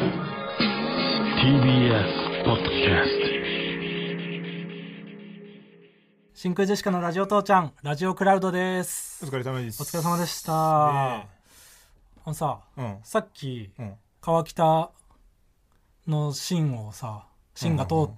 [0.00, 0.08] TBS
[2.42, 3.08] ポッドキャス
[6.32, 9.26] 真空ジェシカのラジオ父ちゃんラジオクラウドです。
[9.26, 9.82] お疲れ様です。
[9.82, 10.56] お疲れ様でした、ね
[12.24, 12.96] あのさうん。
[13.02, 13.92] さっきうん。
[14.22, 14.90] 川北
[16.08, 18.10] の芯をさ芯が通っ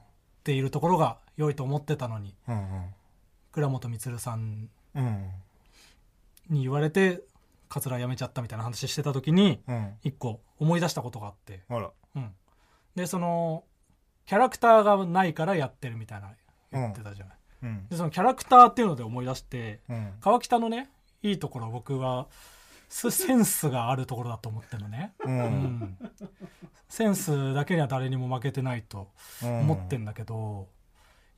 [0.44, 2.84] ているところが良いと思ってたのにうん
[3.50, 5.30] 倉本充さんうんうん。
[6.48, 7.22] に言われて
[7.73, 9.95] カツラ辞めちゃったみたいな話してた時にうん。
[10.02, 11.91] 一個思い出したことがあって、あら。
[12.16, 12.34] うん、
[12.95, 13.65] でその
[14.27, 16.32] キャラクターがないからやってるみたいな
[16.70, 17.88] 言ってたじゃない、うん。
[17.88, 20.12] でそのキャラクターっていうので思い出してうん。
[20.20, 20.91] 川北のね
[21.23, 22.27] いいところ僕は
[22.91, 25.38] スセンスがあるところだと思ってるのね、ううん。
[25.38, 25.98] ん、
[26.91, 29.09] センスだけには誰にも負けてないと
[29.43, 30.68] 思ってんだけど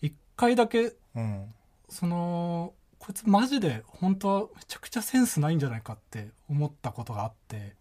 [0.03, 1.55] 一回だけうん。
[1.89, 2.73] その
[3.05, 7.77] こいつマジで本当はめちゃくちゃセンスないんじゃないかって思ったことがあって。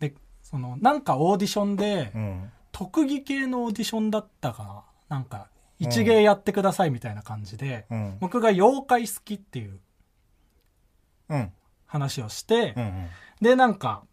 [0.00, 2.50] でそのなんかオーディションでうん。
[2.72, 5.16] 特技系のオーディションだったかな。
[5.16, 5.48] なんか
[5.78, 8.16] 一芸やってくださいみたいな感じで、うん。
[8.18, 9.78] 僕が妖怪好きっていう
[11.28, 11.52] うん。
[11.86, 13.06] 話をして、うん
[13.40, 14.04] でなんか、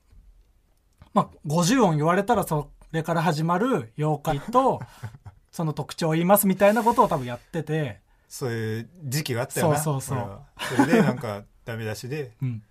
[1.14, 4.82] まあ、50音言われたらそれから始まる妖怪と
[5.52, 9.78] その特徴を言いますみたいなことを多分やってて、そういう時期があったよな。
[9.78, 10.42] そうそうそう。
[10.78, 12.64] それでなんかダメ出しでうん。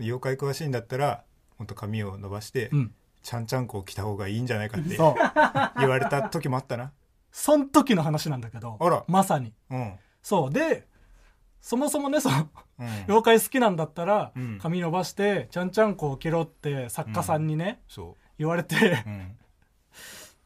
[0.00, 1.22] 妖怪詳しいんだったら
[1.58, 4.96] もっと髪を伸ばしてうん、ちゃんちゃんこを着た方がいいんじゃないかって
[5.78, 6.92] 言われた時もあったな。
[7.30, 9.52] そん時の話なんだけどまさに。
[9.70, 9.94] うん。
[10.22, 10.50] そう。
[10.50, 10.88] で
[11.60, 12.86] そもそもねそのうん。
[13.06, 14.58] 妖怪好きなんだったら、うん。
[14.58, 19.36] 髪伸ばしてちゃんちゃんこを着ろって作家さんにね、そ言われて、ううん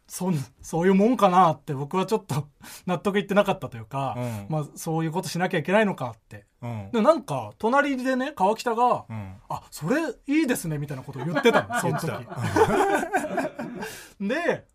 [0.08, 2.48] そんそういうもんかなって僕はちょっと
[2.86, 4.46] 納得いってなかったというか、うん。
[4.48, 6.46] まあ、そういうことしなきゃいけないのかって。
[6.62, 6.90] うん。
[6.90, 9.36] でもなんか隣でね川北が「うん。
[9.50, 12.06] あそれいいですね」みたいなことを言ってたの その時。
[12.06, 12.24] 言っ
[14.18, 14.66] てで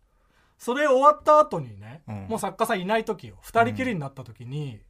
[0.56, 2.26] それ終わった後にね、うん。
[2.28, 3.36] もう作家さんいない時よ。
[3.42, 4.80] 2人きりになった時に、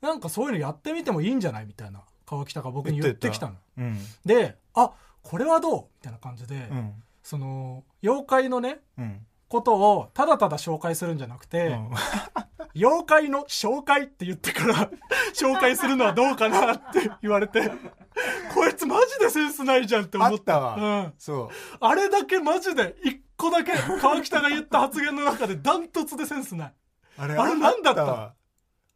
[0.00, 3.56] なんかそういうのやってみてもいいんじゃないみたいな川北が僕に言ってきたの。
[3.78, 3.98] うん。
[4.24, 7.02] で「あこれはどう?」みたいな感じで、うん。
[7.24, 11.90] その妖怪のねうんことをただただ紹介するんじゃなくて、うん。
[12.74, 14.90] 妖怪の紹介って言ってから
[15.34, 17.70] 紹介するのはどうかなって言われて
[18.54, 20.60] こいつマジでセンスないじゃんって思った。
[20.60, 20.76] わ。
[20.76, 21.48] うん、そう。
[21.80, 26.74] あれだけマジで一個だけ川北が言った発言の中でダントツでセンスない。
[27.18, 28.34] あれあれ何だった？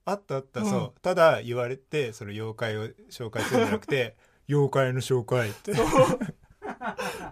[0.05, 0.65] あったあった、う。
[0.65, 0.67] ん。
[0.67, 4.17] そうただ言われてその妖怪を紹介するんじゃなくて
[4.49, 5.73] 妖怪の紹介って。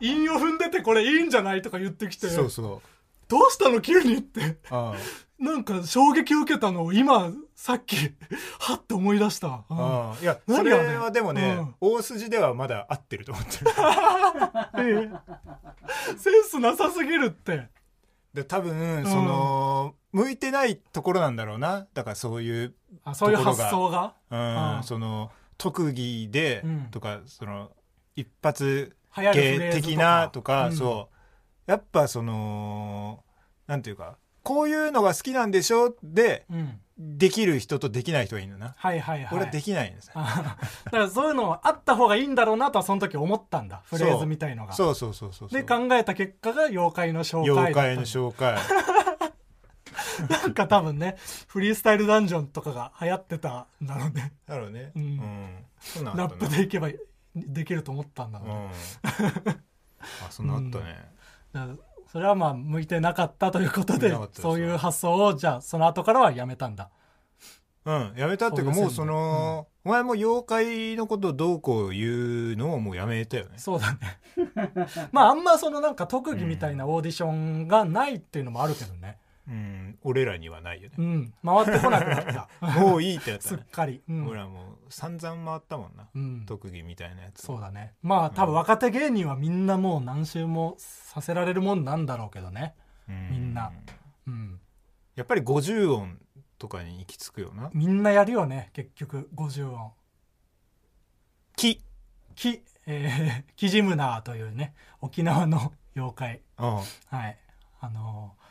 [0.01, 2.29] 韻を踏んでてこれいいんじゃないとか言ってきて。
[2.29, 2.98] そうそう
[3.29, 4.59] どうしたの急にって。
[4.71, 4.95] あ
[5.39, 7.97] なんか衝撃を受けたのを今さっき
[8.59, 10.23] はって思い出した、あうん。
[10.23, 13.71] いやそれはでもね、大筋ではまだ合ってると思ってる。
[14.79, 16.17] ええ。
[16.19, 17.69] センスなさすぎるって。
[18.35, 21.87] で多分その、向いてないところなんだろうな。
[21.95, 22.75] だからそういう、
[23.05, 24.15] あそういう発想が？
[24.31, 24.77] うん。
[24.77, 24.83] うん。
[24.83, 26.89] その特技で、うん。
[26.91, 27.71] とかその
[28.17, 30.77] 一発芸的なとか、うん。
[30.77, 31.18] そう
[31.69, 33.23] やっぱその
[33.67, 35.95] なんていうかこういうのが好きなんでしょ？
[36.03, 36.81] でうん。
[37.01, 39.37] できる人とできない人がいるのな、はいはいはい。
[39.37, 40.57] 俺はできないんですだか
[40.91, 43.83] らそういうのあった方がいいんだろうなとはその時思ったんだ。
[43.87, 44.73] フレーズみたいのが。
[44.73, 44.95] そう。
[44.97, 48.59] そうそうそうで考えた結果が妖怪の紹介妖怪の紹介。
[50.29, 54.33] なんか多分ねフリースタイルダンジョンとかが流行ってたんだろうね。
[54.47, 54.91] だろうね。
[54.97, 55.65] うん。
[55.79, 56.89] そんラップでいけば
[57.37, 58.71] できると思ったんだろううね、ん。
[60.27, 61.13] あそんなんあったね、
[62.11, 66.91] それはまあ向いてなかったということでそういう発想をじゃあその後からはやめたんだ。
[67.85, 73.53] うん、やめたっていうかもうその、お前も妖怪のことをどうこう言うのをもうやめたよね。
[73.57, 73.99] そうだね。
[75.11, 80.95] まああんまそのなんか特技みたいなオーディションがないっていうのもあるけどねうん俺らにはないよね。
[80.99, 81.35] うん。
[81.43, 82.49] 回ってこなくなった。
[82.81, 84.27] もういいってやったすっねかり、うん。
[84.29, 87.43] 俺らもう散々回ったもんな、うん、特技みたいなやつ。
[87.43, 87.95] そうだね。
[88.03, 92.75] まあ多分若手芸人はみんなもう何周もさせられるもんなんだろうけどね。
[93.09, 93.73] うみんな。
[94.27, 94.61] うん。
[95.17, 96.21] やっぱり50音
[96.59, 97.71] とかに行き着くよな。
[97.73, 98.69] みんなやるよね。
[98.75, 99.93] 結局50音
[101.57, 101.83] 「木。
[102.35, 106.75] キえー、 キジムナーというね沖縄の妖怪」うん。
[107.17, 107.39] はい。
[107.81, 108.48] あのー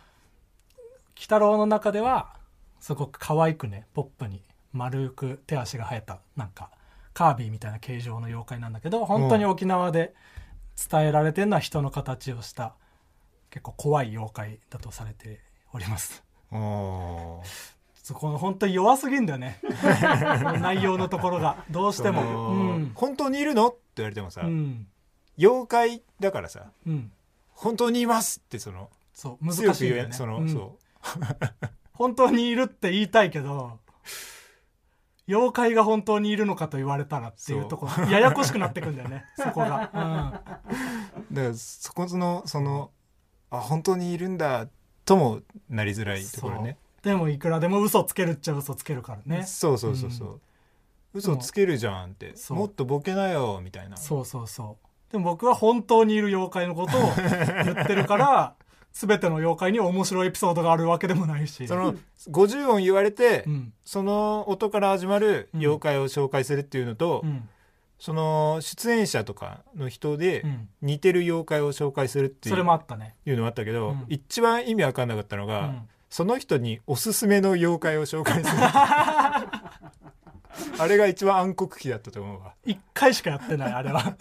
[1.18, 2.36] 鬼太郎の中では
[2.80, 6.70] すごく可愛くねポップに丸く手足が生えたなんか
[7.14, 10.14] カービィみたいな形状の妖怪なんだけど本当に沖縄で
[10.90, 12.76] 伝えられてるのは人の形をした
[13.50, 15.42] 結構怖い妖怪だとされて
[15.74, 16.24] おります。
[18.04, 19.60] そこの本当に弱すぎんだよね。
[20.62, 21.66] 内容のところが。
[21.70, 22.92] どうしてそものうん。
[22.96, 24.88] 本当にいるのって言われてもさ、うん。
[25.38, 27.12] 妖怪だからさうん。
[27.50, 30.14] 本当にいますってそのそう難しいよね。
[30.14, 30.50] その、うん。
[30.50, 30.78] そ
[31.94, 33.80] 本当にいるって言いたいけど
[35.28, 40.42] 妖怪が本当にいるのかと言われたらっていうとこややこしくなってくんだよね そこが、
[41.32, 42.92] うだからそこのその
[43.50, 44.68] あ本当にいるんだ
[45.06, 46.78] ともなりづらいところね。
[47.04, 47.08] う。
[47.08, 49.44] ん、でもいくらでも嘘つけるっちゃ嘘つけるからね。
[49.46, 50.42] そうそうそうそう、
[51.14, 52.34] 嘘つけるじゃんって。
[52.50, 53.96] もっとボケなよみたいな。
[53.96, 54.78] そうそうそ
[55.10, 55.12] う。
[55.12, 57.02] でも僕は本当にいる妖怪のことを
[57.64, 58.56] 言ってるから
[59.00, 61.68] 全ての妖怪に面白いエピソードがあるわけでもないし。
[61.68, 61.94] その
[62.32, 63.74] 50音言われて、うん。
[63.86, 65.60] その音から始まるうん。
[65.60, 67.48] 妖怪を紹介するっていうのと、うん。
[68.00, 70.70] その出演者とかの人でうん。
[70.82, 74.06] 似てる妖怪を紹介するっていそうれもあったね、いうのもあったけど、うん。
[74.10, 75.82] 一番意味わかんなかったのが、うん。
[76.10, 78.58] その人におすすめの妖怪を紹介する
[80.80, 84.16] あれが一番暗黒期だったと思うわ、一回しかやってないあれは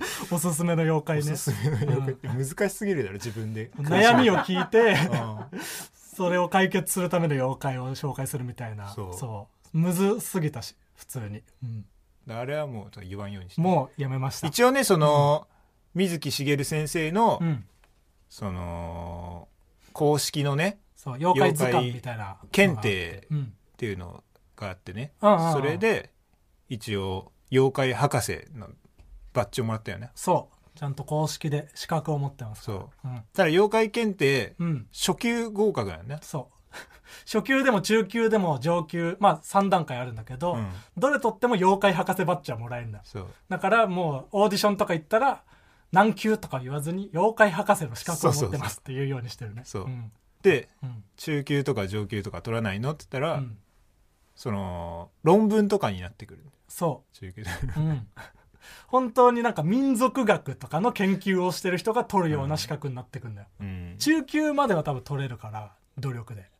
[0.30, 1.32] おすすめの妖怪ね。
[1.32, 3.70] おすすめの妖怪、難しすぎるだろ自分で。
[3.78, 5.60] 悩みを聞いてうん。
[5.94, 8.88] それを解決するための妖怪を紹介するみたいな。
[8.88, 9.78] そう。
[9.78, 11.84] むずすぎたし普通に、うん。
[12.28, 13.60] あれはもう言わんようにして。
[13.60, 14.46] もうやめました。
[14.46, 15.46] 一応ねその、
[15.94, 17.64] 水木しげる先生の、うん、
[18.28, 19.48] その
[19.92, 22.36] 公式のねそう妖怪図鑑みたいな。
[22.52, 23.52] 検定うん。
[23.72, 24.22] っていうの
[24.56, 25.52] があってね、うんうんうん。
[25.52, 26.10] それで
[26.68, 28.68] 一応妖怪博士の
[29.32, 30.10] バッジをもらったよね。
[30.14, 30.78] そう。
[30.78, 33.08] ちゃんと公式で資格を持ってますそう。
[33.08, 36.18] うん、ただ妖怪検定うん、初級合格だよね。
[36.22, 36.60] そう。
[37.26, 40.70] 初級でも中級でも上級まあ3段階あるんだけど、うん。
[40.96, 43.26] どれ取っても妖怪博士バッジはもらえるんだそう。
[43.48, 45.42] だからもうオーディションとか行ったら
[45.92, 49.62] 何級とか言わずに妖怪博士の資格を持ってますっていうようにしてるね。
[49.64, 49.84] そう。
[49.84, 50.12] うん。
[50.42, 51.04] でうん。
[51.16, 53.58] 中級とか上級とか取らないのって言ったら、うん。
[54.34, 56.44] その論文とかになってくる。
[56.68, 58.08] そ中級でう、うん、
[58.86, 63.96] 本当になんか民族学とかの研究をしてる人が取るような資格になってくんだよ、うん。
[63.98, 66.50] 中級までは多分取れるから努力で。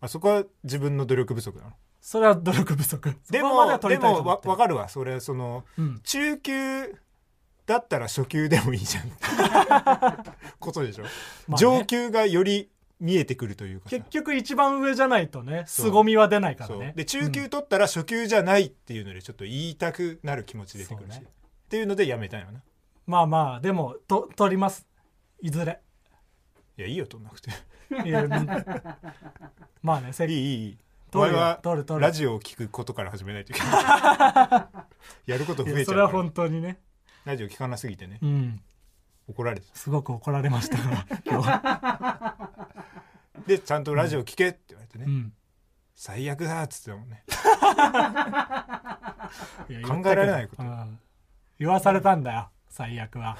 [0.00, 1.72] あそこは自分の努力不足なの？
[2.00, 3.16] それは努力不足。
[3.30, 6.00] でもでもわ分かるわそれはそのうん。
[6.04, 6.94] 中級
[7.66, 9.10] だったら初級でもいいじゃん
[10.60, 11.04] ことでしょ、
[11.48, 11.66] まあね。
[11.80, 12.70] 上級がより
[13.00, 13.96] 見えてくるというかさ。
[13.96, 16.92] 結局一番上じゃないとね凄みは出ないからね。
[16.96, 21.26] で中級取ったら初級じゃないっていうのでちょっと言いたくなる気持ち出てくるし、ね。
[21.26, 22.62] っていうのでやめたよな。
[23.06, 24.86] まあまあでもと取ります。
[25.40, 25.80] いずれ。
[26.78, 27.50] いやいいよ取んなくて。
[29.82, 30.78] まあねせいいいいいい。
[31.08, 31.38] お取るよ。
[31.38, 32.02] 前は取る取る。
[32.02, 33.66] ラジオを聞くことから始めないといけな
[35.26, 35.30] い。
[35.30, 36.22] やること増いやそれはえちゃうから。
[36.22, 36.78] 本当にね。
[37.24, 38.18] ラジオ聞かなすぎてね。
[38.22, 38.60] うん。
[39.28, 41.48] 怒られてすごく怒られましたから今日
[43.46, 45.32] でちゃんとラジオ聞けって言われてね、うん。
[45.94, 47.24] 最悪だっつってたもんね。
[49.86, 50.62] 考えられないこと。
[50.62, 50.98] うん
[51.58, 53.38] 言わされたんだよ最悪は。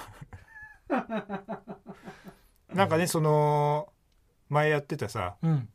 [2.72, 3.92] なんかねその
[4.48, 5.68] 前やってたさうん。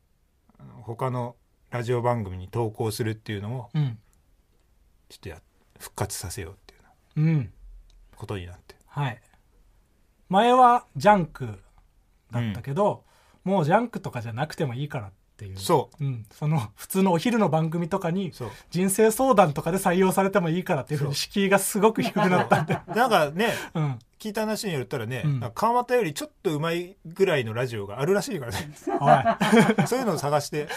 [0.82, 1.36] 他の
[1.70, 4.00] ラジオ番組に投稿するっていうのをうん。
[5.10, 5.40] ちょっとや
[5.80, 7.54] 復活させようっていうようん。
[8.16, 8.76] ことになって。
[8.88, 9.22] はい。
[10.30, 11.60] 前はジャンク
[12.32, 13.04] だったけど、
[13.44, 15.12] もうジャンクとかじゃなくてもいいからっ
[15.42, 16.04] ていう、そう。
[16.04, 18.32] ん、その普通のお昼の番組とかに
[18.70, 25.52] 人生相談とかで採用されてもいいからっていうふうに敷居がすごく低くなったんで、 なんかね うん、聞いた話によったらね、うん。
[25.56, 28.72] 川又よりちょっとうまいぐらいのラジオがあるらしいからね。
[29.88, 30.68] そういうのを探して。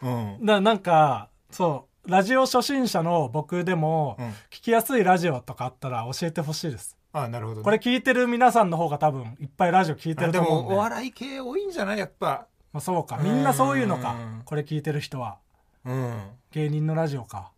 [0.00, 0.38] うん。
[0.40, 2.10] ななんかそう。
[2.10, 4.28] ラジオ初心者の僕でもうん。
[4.50, 10.70] 聞きやすいラジオとかあったら教えてほしいですあなるほど、ね、これ聞いてる皆さんの方が多分いっぱいラジオ聞いてあでると思うんで。
[10.74, 11.98] もお笑い系多いんじゃない？
[11.98, 12.48] やっぱ。
[12.72, 13.18] まあ、そうか。
[13.18, 14.14] みんなそういうのか。
[14.14, 14.42] うん。
[14.44, 15.38] これ聞いてる人は。
[15.84, 16.22] うん。
[16.50, 17.52] 芸人のラジオか。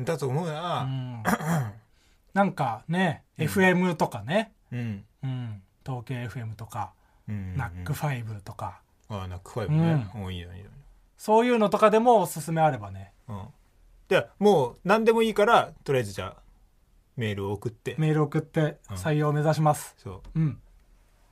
[0.00, 1.22] だと思ううな、ん。
[2.32, 3.46] なんかね、うん。
[3.46, 5.04] FM とかね、うん。
[5.22, 6.92] うん、東京 FM とか、
[7.28, 8.80] うんナックファイブとか。
[9.10, 10.70] あナックファイブね、多いよいいよ。
[11.18, 13.12] そういうのとかでもおすすめあればね。
[13.28, 13.42] うん。
[14.08, 16.42] でもう何でもいいからとりあえずじゃあ
[17.16, 17.94] メールを送って。
[17.98, 18.96] メール送ってうん。
[18.96, 19.94] 採用を目指します。
[19.98, 20.38] そう。
[20.38, 20.60] うん。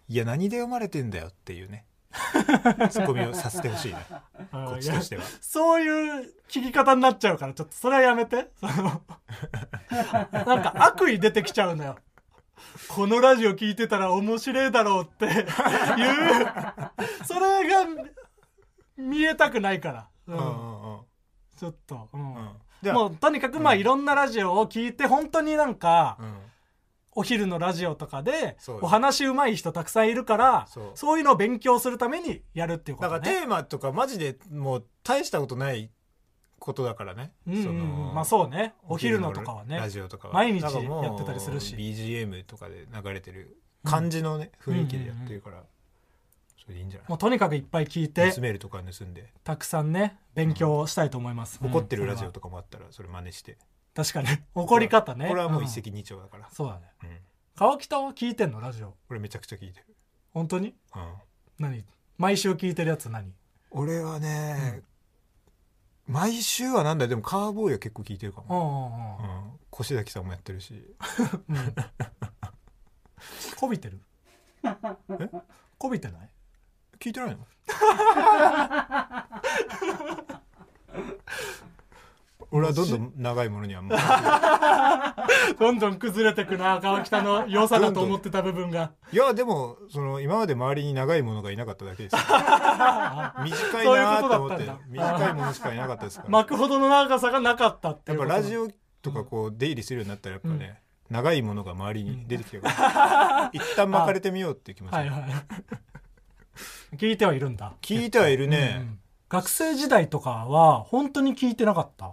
[0.08, 1.86] いや何で読まれてんだよっていうね。
[2.90, 3.98] ツッコミをさせてほしいね。
[4.52, 5.22] こっちとしては。
[5.40, 8.50] そういう聞き方になっちゃうからちょっとそれはやめて。
[8.60, 9.02] その
[10.32, 11.96] なんか悪意出てきちゃうのよ。
[12.88, 15.46] このラジオ聞いてたら面白いだろうっていう。
[17.24, 17.86] それが
[18.96, 20.36] 見えたくないから、うん。
[20.36, 21.00] うんうんうん。
[21.56, 22.34] ちょっと、うん。
[22.34, 22.50] うん
[22.90, 26.34] もうとにかくまあいろんなラジオを聞いて本当になんかうん。
[27.14, 31.18] お昼のラジオとかでお話うまい人たくさんいるからそう。
[31.18, 35.90] いうのを勉強するためにやるっていうこだからとねテーマとかマジでもう大したことない
[36.58, 37.64] ことだからね、うんうんうん。
[37.64, 38.74] そのまあそうね。
[38.88, 39.76] お昼のとかはね。
[39.76, 40.34] ラジオとかは。
[40.34, 41.76] 毎日やってたりするし。
[41.76, 45.64] BGM とかで流れてる感じのね、雰囲気でやってるから、
[46.62, 47.08] それでいいんじゃない？
[47.08, 49.32] もうとにかくいっぱい聞いて盗めるとか盗んで。
[49.42, 53.58] たくさんね勉強したいと思います、怒ってるラジオととかもあったらそれ真似して、
[53.94, 54.28] 確かに。
[54.54, 55.28] 怒り方ね。
[55.28, 56.86] これはもうん一石二鳥だから、そうだね。
[57.02, 57.18] うん。
[57.56, 58.60] 川北は聞いてんの？
[58.60, 58.94] ラジオ。
[59.10, 59.86] 俺めちゃくちゃ聞いてる、
[60.32, 60.74] 本当に？
[60.94, 61.12] うん。
[61.58, 61.84] 何？
[62.18, 63.32] 毎週聞いてるやつ何？
[63.72, 64.82] 俺はね、
[66.06, 69.44] 毎週はなんだでもカーボーイは結構聞いてるかうんも、うんうん。
[69.44, 70.94] うん、越崎さんもやってるし。
[71.48, 71.56] うん。
[73.58, 74.00] こびてる？
[75.78, 76.30] こびてない？
[77.02, 77.38] 聞いてないの？
[82.54, 83.98] 俺はどんどん長いものにはもう。
[85.58, 88.92] どんどん崩れてくな川北の良さだと思ってた部分が。
[89.10, 92.12] いやでもその今まで周りに長いものがいなかっただけです。
[92.14, 92.20] よ
[93.42, 96.30] 短いなと思って短いものしかいなかったですから。
[96.30, 98.68] 巻くほどの長さがなかったっていやっぱラジオ
[99.00, 105.22] とかこう出入りするようになったらやっぱね、長いものが周りに出てきてるから、一旦巻かれてみようっていう気持ち、はいはい
[106.96, 107.72] 聞いてはいるんだ。
[107.82, 108.82] 聞いてはいるね、うん。
[108.82, 108.98] うん
[109.32, 112.12] 学生時代とかは本当に聞いてなかった、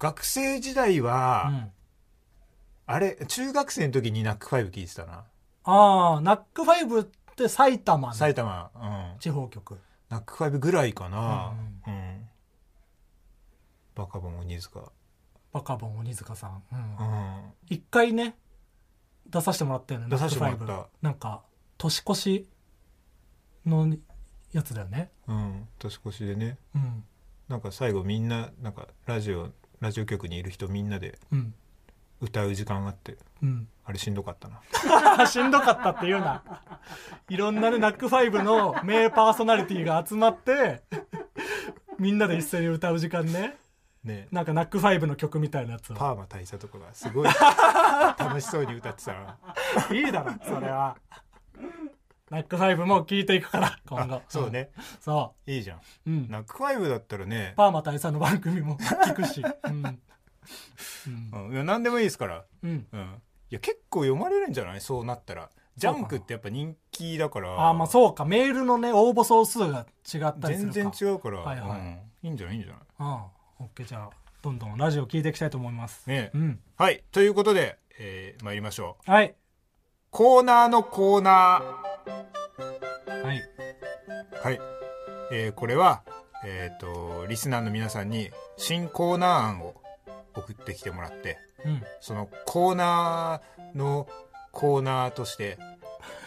[0.00, 1.70] 学生時代は、うん。
[2.86, 5.24] あれ中学生の時に NACK5聞いてたな。
[5.62, 7.04] ああ NACK5っ
[7.36, 8.78] て埼玉の埼玉う
[9.16, 9.18] ん。
[9.20, 9.78] 地方局。
[10.08, 11.52] ナックファイブぐらいかな。
[11.86, 12.28] ううん、
[13.94, 14.80] バカボン鬼塚。
[15.52, 16.78] バカボン鬼塚さん、うん。
[16.78, 17.52] うん。
[17.68, 18.34] 一回ね
[19.28, 20.88] 出させてもらったよね出させてもらった。
[21.02, 21.42] なんか
[21.76, 22.48] 年越し
[23.68, 23.94] の
[24.52, 25.10] やつだよね。
[25.26, 25.68] うん。
[25.78, 26.58] 年越しでね。
[26.74, 27.04] うん。
[27.48, 31.54] なんか最後みんななんかラジオラジオ局にいる人みんなでうん。
[32.20, 33.68] 歌う時間があってうん。
[33.84, 35.26] あれしんどかったな。
[35.26, 36.42] しんどかったっていうな。
[37.28, 40.82] いろんなね NACK5の名パーソナリティが集まって
[41.98, 43.56] みんなで一斉に歌う時間ね。
[44.04, 44.28] ね。
[44.30, 45.96] なんかナックファイブの曲みたいなやつを。
[45.96, 47.28] パーマ大佐とかがすごい
[48.18, 49.38] 楽しそうに歌ってたな
[49.92, 50.96] いいだろそれは
[52.30, 54.22] ナックファイブも聞いていくから今後。
[54.28, 54.70] そうね。
[55.00, 55.78] そいいじゃん。
[55.78, 56.30] ううん。
[56.30, 59.42] NACK5だったらね、パーマ大佐の番組も 聞くし。
[59.64, 60.00] うん。
[61.32, 61.46] うん。
[61.46, 62.44] うん、いや何でもいいですから。
[62.62, 62.86] うん。
[62.92, 63.22] うん。
[63.50, 64.80] いや結構読まれるんじゃない？
[64.80, 65.48] そうなったら。
[65.76, 67.50] ジャンクってやっぱ人気だから。
[67.52, 68.24] ああまあそうか。
[68.24, 71.80] メールのね応募総数が違ったりする全か然違うから、はいはい。
[71.80, 72.56] うん、いいんじゃない？
[72.56, 72.82] いいんじゃない？
[72.98, 73.06] うん。
[73.06, 73.30] オ
[73.64, 73.86] ッケー。
[73.86, 74.10] じゃあ
[74.42, 76.06] どんどんラジオ聞いていきたいと思います。
[76.08, 76.30] ね。
[76.34, 76.60] うん。
[76.76, 77.02] はい。
[77.12, 79.10] ということで、えー、参りましょう。
[79.10, 79.34] はい。
[80.10, 81.60] コーナーのコーナ
[82.08, 83.42] はい。
[84.42, 84.60] ーはい、
[85.32, 86.02] えー、これは
[86.44, 89.74] えっ、とリスナーの皆さんに新コーナー案を
[90.34, 91.82] 送ってきてもらってうん。
[92.00, 94.08] そのコーナーの
[94.52, 95.58] コーナーとして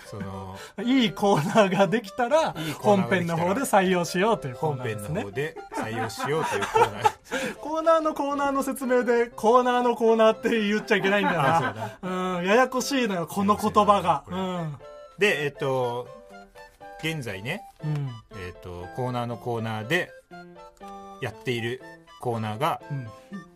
[0.10, 5.16] その いいコーナーができたら本編の方で採用しようというコー本ナーですね。
[5.16, 7.56] 編の方で採用しようというコーナー。
[7.62, 11.92] コーナーのコーナーの説明でコーナーのコーナーって言っちゃいけないんだな。
[12.02, 12.46] うん。
[12.46, 14.24] ややこしいのよこの言葉が。
[14.28, 14.78] うん
[15.22, 16.08] でえっ、と
[17.04, 18.10] 現在ねうん。
[18.44, 20.12] えっ、とコーナーのコーナーで
[21.22, 21.82] やっている
[22.20, 23.08] コーナーがうん。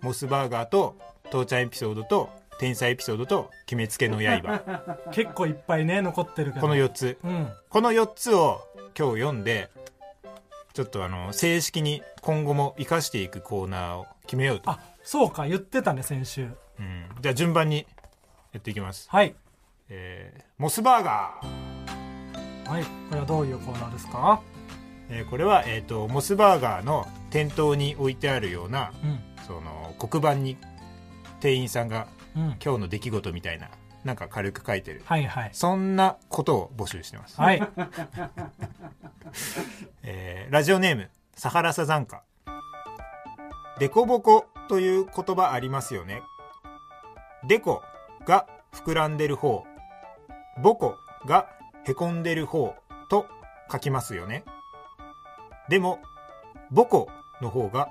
[0.02, 0.96] モスバーガーと
[1.32, 2.30] 父ちゃんエピソードと
[2.60, 4.62] 天才エピソードと決めつけの刃。
[5.12, 6.62] 結構いっぱいね残ってるけど。
[6.62, 7.18] この4つ。
[7.24, 7.52] うん。
[7.70, 8.62] この4つを
[8.98, 9.72] 今日読んで
[10.74, 16.48] ちょっとあの正式に今後も生かしていくコーナーを決めようと、あそうか言ってたね先週。
[16.80, 17.88] うん、じゃあ順番に
[18.52, 19.36] やっていきます、はい
[19.89, 22.70] えーモスバーガー。
[22.70, 24.42] はいこれはどういうコーナーですか？
[25.10, 29.20] えーこれは、えー、とモスバーガーの店頭に置いてあるようなうん。
[29.46, 30.58] その黒板に
[31.39, 32.56] 店員さんがうん。
[32.63, 33.70] 今日の出来事みたいな
[34.04, 35.01] なんか軽く書いてる。
[35.06, 35.50] はいはい。
[35.54, 37.62] そんなことを募集してます、はい。
[40.04, 42.24] えーラジオネームサハラサザンカ。
[43.80, 46.22] デコボコという言葉ありますよね。
[47.48, 47.84] デコ
[48.25, 49.65] が膨らんでる方
[50.62, 50.96] ボコ
[51.26, 51.48] が
[51.86, 52.76] へこんでる方
[53.10, 53.28] と
[53.72, 54.44] 書きますよね。
[55.70, 56.00] でも
[56.72, 57.10] ボコ
[57.42, 57.90] の方が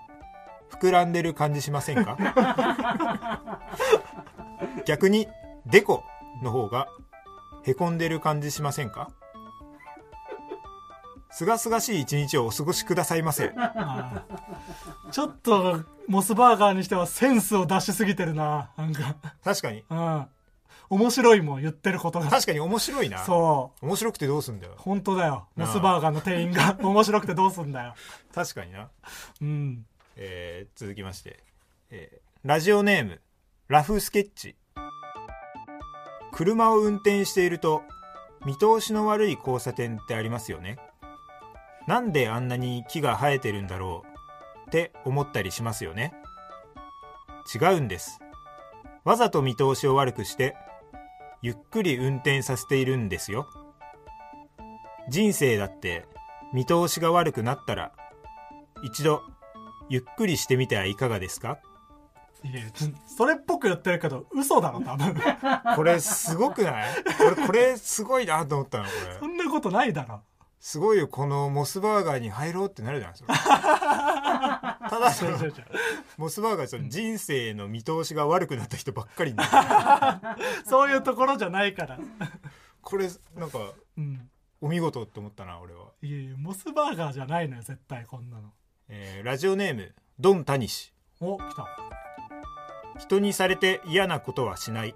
[0.71, 2.17] 膨らんでる感じしませんか？
[4.87, 5.29] 逆に
[5.67, 6.03] デコ
[6.43, 6.89] の方が
[7.65, 9.11] へこんでる感じしませんか？
[11.31, 13.53] すがすがしい一日をお過ごしくださいませ。
[15.11, 19.17] ちょっとモスバーガーにしてはセンスを出しすぎてるななんか。
[19.43, 19.85] 確かに。
[19.91, 20.27] うん
[20.91, 22.29] 面白いもん言ってることが。
[22.29, 23.25] 確かに面白いな。
[23.25, 23.87] そう。
[23.87, 24.75] 面白くてどうすんだよ。
[24.77, 25.49] 本当だよ。
[25.57, 27.95] モスバーガーの店員が 面白くてどうすんだよ。
[28.35, 28.91] 確かにな、
[29.41, 29.87] うん。
[30.17, 31.43] えー続きまして、
[31.91, 33.23] えーラジオネーム
[33.69, 34.57] ラフスケッチ。
[36.33, 37.83] 車を運転していると
[38.45, 40.79] 見通しの悪い交差点ってありますよね。
[41.87, 44.05] なんであんなに木が生えてるんだろ
[44.67, 46.13] うって思ったりしますよね。
[47.55, 48.21] 違うんです。
[49.05, 50.57] わざと見通しを悪くして
[51.45, 53.47] ゆっくり運転させているんですよ。
[55.11, 56.07] 人生だって
[56.55, 57.93] 見通しが悪くなったら
[58.83, 59.21] 一度
[59.91, 61.59] ゆっくりしてみてはいかがですか？
[62.45, 62.63] いや
[63.07, 65.15] それっぽく言ってるけど嘘だろ多分。
[65.77, 66.95] これすごくない？
[67.37, 69.19] 俺これすごいなと思ったのこれ。
[69.19, 70.23] そんなことないだろ。
[70.61, 74.34] すごいよこのモスバーガーに入ろうってなるじゃないですか
[74.95, 75.37] ただその
[76.17, 79.39] モスバーガーその人生の見通しが悪くなった人ばっかりに
[80.65, 81.99] そういうところじゃないから。
[82.81, 83.59] これなんか
[83.97, 84.31] うん。
[84.61, 88.53] お見事って思ったな俺は、いやいやモスバーガーじゃないのよ絶対こんなの。
[88.89, 90.93] えーラジオネームドン・タニシ。
[91.21, 91.67] お来た。
[92.99, 94.91] 人にされて嫌なことはしない。
[94.91, 94.95] っ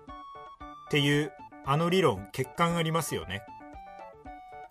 [0.90, 1.32] ていう
[1.66, 3.42] あの理論欠陥ありますよね。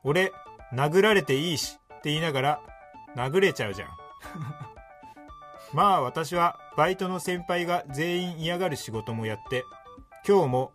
[0.03, 0.31] 俺
[0.73, 2.61] 殴られていいしって言いながら
[3.15, 3.89] 殴れちゃうじゃん
[5.73, 9.63] まあ私はバイトの先輩が全員嫌がる仕事もやって
[10.27, 10.71] 今日も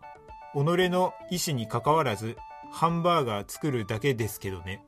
[0.53, 0.57] 己
[0.89, 2.37] の意思にかかわらず
[2.71, 4.83] ハンバーガー作るだけですけどね。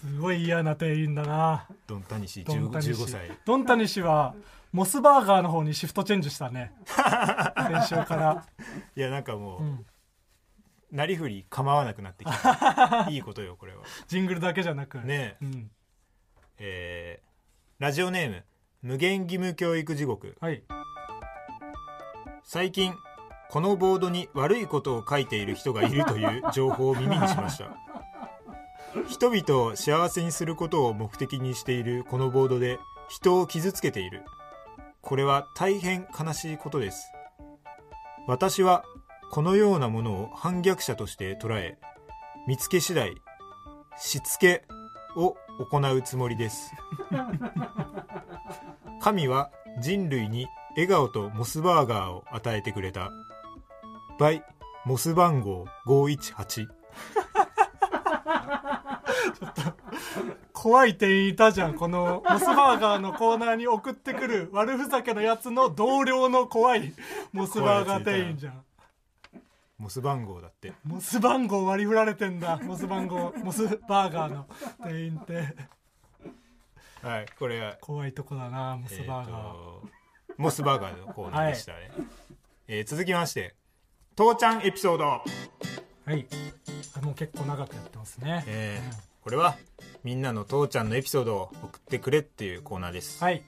[0.00, 1.66] すごい嫌な店員だな。
[1.86, 2.90] ドンタニシドンタニシ。
[2.92, 3.38] 15歳。
[3.44, 4.34] ドンタニシは
[4.72, 6.72] モスバーガーの方にシフトチェンジしたね。
[6.86, 8.46] 先週から、
[8.96, 9.86] いやなんかもう、うん、
[10.92, 13.08] なりふり構わなくなってきた。
[13.10, 13.82] いいことよこれは。
[14.06, 14.98] ジングルだけじゃなく。
[14.98, 15.44] ねえ。
[15.44, 15.70] うん、
[16.60, 17.30] えー
[17.80, 18.44] ラジオネーム
[18.82, 20.36] 無限義務教育地獄。
[20.38, 20.62] はい。
[22.44, 22.92] 最近
[23.48, 27.70] このボードに悪いことを書いている人がいるという 情報を耳にしました。
[29.08, 34.24] 人々を幸せにすることを目的にしているこのボードで人を傷つけている。
[35.00, 37.10] これは大変悲しいことです。
[38.26, 38.84] 私は
[39.30, 41.78] このようなものを反逆者として捉え
[42.46, 43.14] 見つけ次第
[43.96, 44.66] しつけ
[45.16, 45.36] を
[45.70, 46.72] 行うつもりです。
[49.00, 49.50] 神は
[49.80, 53.10] 人類に笑顔とモスバーガーを与えてくれた。
[54.18, 54.42] by
[54.84, 56.68] モス番号518
[60.52, 61.74] 怖い店員いたじゃん。
[61.74, 66.92] このモスバーガーのコーナーに送ってくる悪ふざけのやつの同僚の怖い
[67.32, 68.62] モスバーガー店員じゃん。
[69.80, 70.74] モス番号だって。
[70.84, 72.60] モス番号割り振られてんだ。
[72.62, 73.32] モス番号。
[73.42, 74.46] モスバーガーの。
[74.84, 75.56] 店員って。
[77.02, 77.78] はいこれは。
[77.80, 79.30] 怖いとこだなモスえーバー。
[79.30, 79.88] ガー、と
[80.36, 81.90] モスバーガーのコーナーでしたね、
[82.68, 83.54] えー続きまして
[84.16, 85.22] 父ちゃんエピソード、は
[86.14, 86.26] い。
[86.98, 89.56] あもう結構長くやってますね、えーこれは
[90.04, 93.42] みんなの父ちゃんのエピソードを送ってくれっていうコーナーです、はい。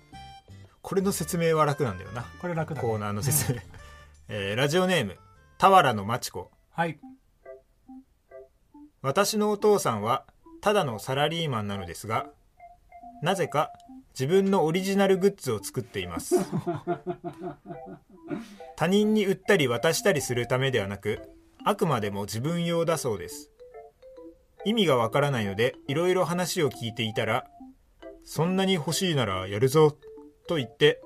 [0.80, 2.24] これの説明は楽なんだよな。
[2.40, 2.88] これ楽だね。
[2.88, 3.60] コーナーの説明、
[4.28, 5.18] えーラジオネーム
[5.62, 6.98] 俵のまちこはい。
[9.00, 10.24] 私のお父さんは
[10.60, 12.26] ただのサラリーマンなのですが
[13.22, 13.70] なぜか
[14.12, 16.34] 自分のオリジナルグッズを作っています。
[18.74, 21.20] 他人に売ったり渡したりするためではなく
[21.64, 23.52] あくまでも自分用だそうです。
[24.64, 27.46] 意味がわからないのでいろいろ話を聞いていたら
[28.24, 29.96] そんなに欲しいならやるぞ
[30.48, 31.00] と言って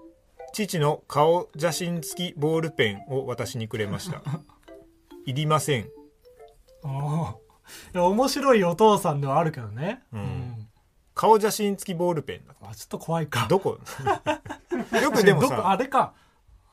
[0.64, 4.22] 父の顔写真付きボールペンを私にくれました。
[5.26, 5.90] いりません。
[6.82, 7.32] おー。
[7.32, 7.36] い
[7.92, 10.04] や面白いお父さんではあるけどね。
[10.12, 10.68] うん。
[11.14, 13.46] 顔写真付きボールペンだあちょっと怖いか。
[13.50, 13.78] どこ？
[15.02, 15.54] よくでもどこ？
[15.56, 16.14] あされか。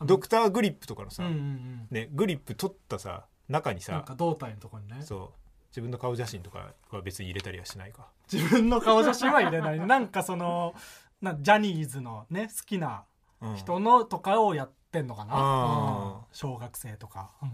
[0.02, 1.88] ドクターグリップとかのさ、うんうんうん。
[1.92, 5.02] ね、グリップ取ったさ中にさか胴体のところにね。
[5.02, 5.40] そう。
[5.72, 8.08] 自分の顔写真とかは別に入れたりはしないか。
[8.32, 9.80] 自分の顔写真は入れない。
[9.80, 10.74] なんかその
[11.22, 13.13] なジャニーズのね好きなうん
[13.56, 16.26] 人のとかをやってんのかな、うん。
[16.32, 17.50] 小学生とか、うん。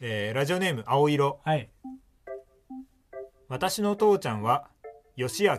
[0.00, 1.40] えーラジオネーム青色。
[1.44, 1.70] はい。
[3.48, 4.68] 私の父ちゃんは
[5.16, 5.58] 義明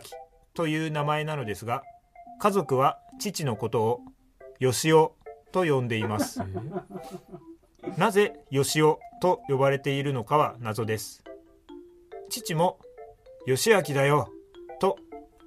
[0.54, 1.82] という名前なのですが
[2.38, 4.00] 家族は父のことを
[4.58, 5.08] 義雄
[5.52, 6.42] と呼んでいます。
[7.96, 11.24] なぜ義雄と呼ばれているのかは謎です。
[12.28, 12.78] 父も
[13.46, 14.28] 義明だよ
[14.78, 14.98] と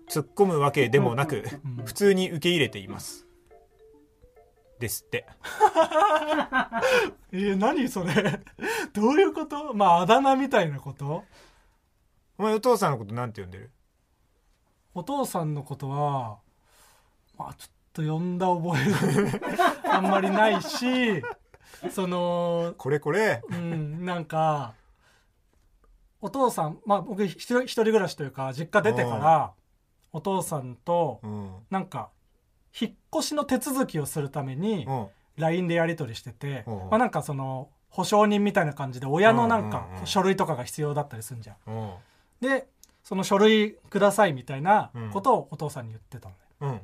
[0.10, 1.86] 突っ込むわけでもなくうん。
[1.86, 3.28] 普通に受け入れています
[4.82, 5.26] ですって。
[7.32, 8.14] えー何それ？
[8.94, 9.74] どういうこと？
[9.74, 11.24] まああだ名みたいなこと？
[12.38, 13.72] お前お父さんのことなんて呼んでる？
[14.94, 16.40] お父さんのことは
[17.38, 21.24] まあちょっと呼んだ覚えが あんまりないし
[21.92, 23.42] そのこれこれ。
[23.50, 24.74] うんなんか
[26.20, 29.54] お父さんまあ僕一人暮らしというか実家出てから
[30.12, 31.52] お父さんとうん。
[31.70, 32.10] なんか
[32.80, 35.08] 引っ越しの手続きをするためにうん。
[35.38, 41.56] LINE でやり取りしてて、うんまあ、なんかその保証人みたいな感じで親のなんか書類とかが必要だったりするんじゃん。
[41.68, 41.94] うん。
[42.42, 42.68] で
[43.04, 46.30] その書類くださいみたいなことをお父さんに言ってた
[46.62, 46.82] のね、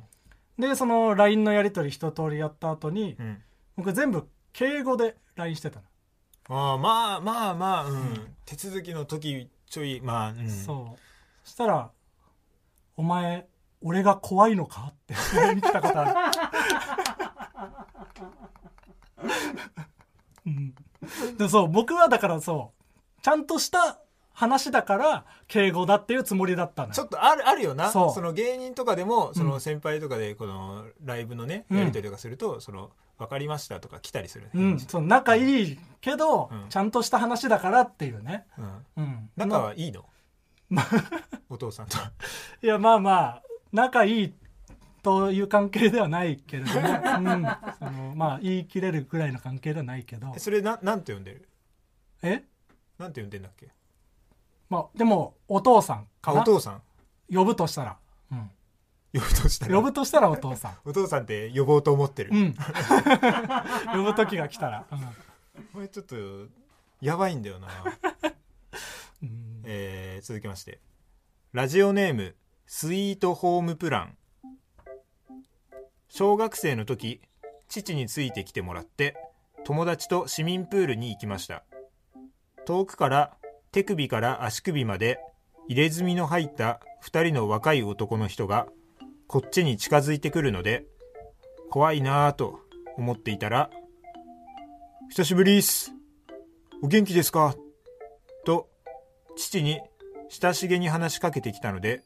[0.58, 0.68] うん。
[0.70, 3.42] でその LINE のやり取り一通りやった後に、うん。
[3.76, 5.80] 僕全部敬語で LINE してた
[6.48, 10.98] の、ああまあまあまあうん、手続きの時ちょいまあ、うん、そう。
[11.44, 11.90] そしたら
[12.96, 13.46] 「お前
[13.82, 16.14] 俺が怖いのか?」って LINE 来たことある、
[20.46, 20.74] うん、
[21.36, 22.72] でそう僕はだからそ
[23.18, 23.98] うちゃんとした
[24.32, 27.90] 話だから敬語だっていうつもりだったちょっとあるあるよな。
[27.90, 31.78] その芸人とかでもその先輩とかでこのライブのね、うん。
[31.78, 36.66] やり取りとかすると「その分かりました」とか来たりするね、うん、そう仲いいけど、うん。
[36.68, 38.86] ちゃんとした話だからっていうね、うん。
[38.98, 40.04] うん、仲はいいの？
[40.70, 40.84] ま
[41.50, 41.98] お父さんと。
[42.62, 44.34] いやまあまあ仲いい
[45.02, 47.46] という関係ではないけれども、 うん、
[47.78, 50.32] そのまあ言い切れるぐらいの関係ではないけど。
[50.34, 51.48] えそれななんて呼んでる？
[52.22, 52.44] え？
[52.98, 53.68] なんて呼んでんだっけ？
[54.68, 56.40] まあでもお父さんあかな。
[56.42, 56.82] お父さん？
[57.34, 57.96] 呼ぶとしたら、
[58.32, 58.50] うん、
[59.14, 59.76] 呼ぶとしたら？
[59.76, 60.76] 呼ぶとしたらお父さん。
[60.88, 62.54] お父さんって呼ぼうと思ってる、うん。
[63.92, 64.86] 呼ぶ時が来たら、
[65.72, 66.16] これちょっと
[67.00, 67.68] やばいんだよな、
[69.22, 69.62] うんうん。
[69.64, 70.80] えー続きまして。
[71.52, 72.34] ラジオネーム
[72.70, 74.18] スイートホームプラン。
[76.10, 77.22] 小学生の時
[77.66, 79.16] 父についてきてもらって
[79.64, 81.64] 友達と市民プールに行きました。
[82.66, 83.32] 遠くから
[83.72, 85.18] 手首から足首まで
[85.66, 88.66] 入れ墨の入った2人の若い男の人が
[89.28, 90.84] こっちに近づいてくるので
[91.70, 92.60] 怖いなぁと
[92.98, 93.70] 思っていたら
[95.08, 95.90] 「久しぶりっす。
[96.82, 97.56] お元気ですか?」
[98.44, 98.68] と
[99.36, 99.80] 父に
[100.28, 102.02] 親しげに話しかけてきたので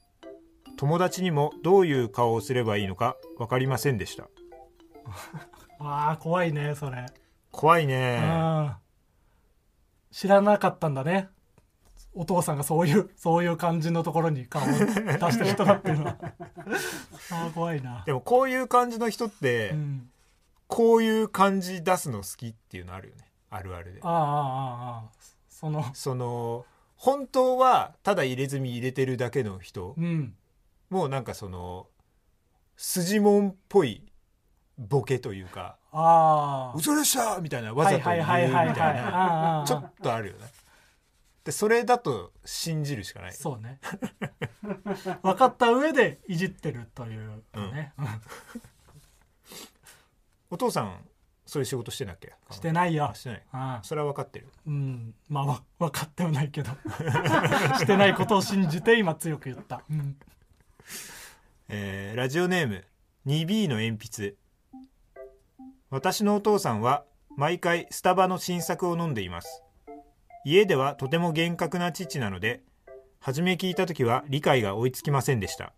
[0.76, 4.28] 友達にもどういう顔をすればいいのか分かりませんでした。
[5.78, 7.06] ああ怖いねそれ、
[7.50, 8.20] 怖いね。
[8.22, 8.72] うん。
[10.10, 11.28] 知らなかったんだね。
[12.14, 16.18] お父さんがそういうそういう感じのところに顔を出してる人だっていうのは。
[17.32, 20.10] ああ怖いな、でもこういう感じの人って、うん、
[20.66, 23.32] こういう感じ出すの好きっていうのあるよね。
[23.50, 24.00] あるあるで。
[24.02, 25.10] ああああああ
[25.48, 25.84] その。
[25.94, 30.34] その本当はただ入れ墨入れてるだけの人うん
[30.92, 31.86] もうなんかその
[32.76, 34.04] 筋もんっぽい
[34.76, 40.46] ボケというか「ああ嘘でした!」みたいなわざと言うみたいなちょっとあるよね。
[41.44, 43.32] でそれだと信じるしかない。
[43.32, 43.80] そうね。
[45.22, 47.94] 分かった上でいじってるというね、
[50.50, 51.04] お父さん
[51.46, 52.34] そういう仕事してなっけ？
[52.50, 53.08] してないよ。
[53.08, 53.42] あしてない。
[53.50, 54.52] ああそれは分かってる。
[54.66, 55.14] うん。
[55.28, 56.70] まあわ分かってはないけど。
[57.80, 60.16] してないことを信じて今強く言った、うん
[61.68, 62.84] えーラジオネーム
[63.26, 64.34] 2B の鉛筆
[65.90, 67.04] 私のお父さんは
[67.36, 69.62] 毎回スタバの新作を飲んでいます。
[70.44, 72.62] 家ではとても厳格な父なので
[73.20, 75.72] 初め聞いた時は理解が追いつきませんでした。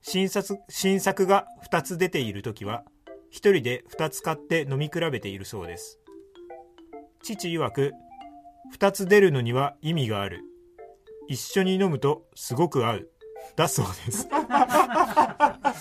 [0.00, 2.84] 新作新作が2つ出ている時は
[3.32, 5.98] 1人で2つ買って飲み比べているそうです。
[7.22, 7.92] 父曰く
[8.78, 10.42] 2つ出るのには意味がある。
[11.28, 13.10] 一緒に飲むとすごく合う。
[13.54, 14.28] だそうです。
[14.28, 15.76] なんか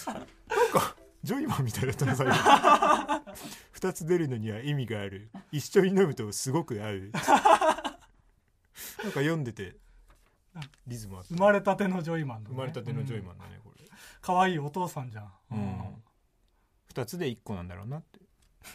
[1.23, 2.33] ジョイマンみたいだったな最後。
[3.71, 5.29] 二つ出るのには意味がある。
[5.51, 6.99] 一緒に飲むとすごく合う。
[7.01, 7.21] なんか
[9.03, 9.77] 読んでて
[10.87, 11.27] リズムあった。
[11.29, 13.85] 生まれたてのジョイマンだね、生まれたてのジョイマンンだねこれ。
[14.21, 16.03] 可愛いお父さんじゃん、うん。
[16.87, 18.19] 二つで一個なんだろうなって。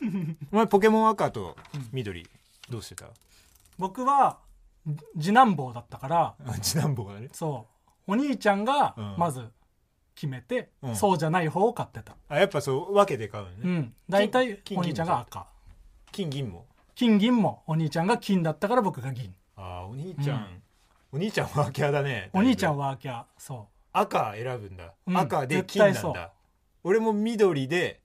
[0.53, 1.57] お前ポケモン赤と
[1.93, 2.29] 緑
[2.69, 3.09] どうしてた？
[3.79, 4.39] 僕は
[5.19, 6.37] 次男坊だったから。
[6.47, 7.29] あ次男坊がね。
[7.33, 7.70] そう
[8.11, 9.15] お兄ちゃんがうん。
[9.17, 9.45] まず
[10.17, 10.97] 決めて、うん。
[10.97, 12.17] そうじゃない方を買ってた。
[12.29, 13.95] あやっぱそう分けて買うのね、うん。
[14.09, 15.47] 大体金お兄ちゃんが赤。
[16.11, 16.67] 金銀も。
[16.97, 19.33] 金銀もお兄ちゃんが金だったから僕が銀。
[19.57, 20.63] ああお兄ちゃん、うん。
[21.13, 25.17] お兄ちゃんワーキャーだねお兄ちゃんはワーキャーそ赤選ぶんだ、うん。
[25.17, 26.15] 赤で絶金なん対そう。
[26.15, 26.33] だ
[26.83, 28.01] 俺も緑で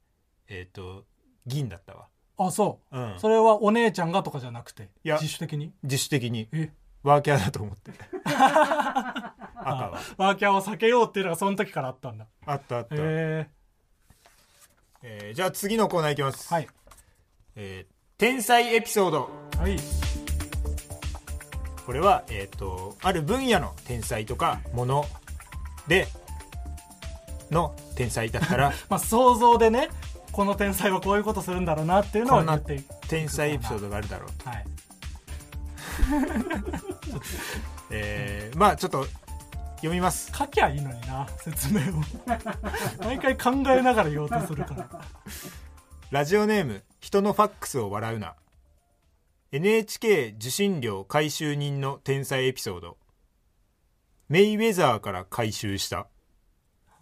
[0.48, 1.06] えっ、と
[1.48, 2.06] 銀だったわ。
[2.38, 2.98] うあそう。
[2.98, 3.20] うん。
[3.20, 5.72] それはお姉ちゃんがとかじゃなくていや自主的に？
[5.82, 6.48] 自主的に。
[6.52, 6.72] え？
[7.04, 7.91] ワーキャーだと思って
[9.65, 12.28] 赤は ワーキャーを避けようっていうのがその時からあったんだ。
[12.45, 13.49] あったあった、へ
[15.01, 16.67] えーじゃあ次のコーナーいきます、えはい。
[17.56, 19.30] えー天才エピソード。
[19.60, 19.78] はい。
[21.86, 25.06] これは、えー、とある分野の天才とかもの
[25.88, 26.08] で
[27.51, 29.89] の天才だったら まあ想像でね
[30.32, 34.65] この天才はこういうことするんだろうなっていうのこんなを言っていく天才エピソードがあるだろうはい。
[37.91, 39.06] えーまあちょっと
[39.75, 40.31] 読みます。
[40.35, 42.01] 書きゃいいのにな説明を。
[43.03, 44.89] 毎回考えながら言おうとするから。
[46.11, 48.35] ラジオネーム人のファックスを笑うな。
[49.51, 52.97] NHK 受信料回収人の天才エピソード。
[54.27, 56.07] メイウェザーから回収した。